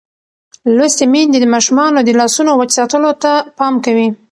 [0.77, 4.07] لوستې میندې د ماشومانو د لاسونو وچ ساتلو ته پام کوي.